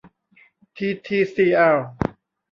[0.75, 1.77] ทีทีซีแอล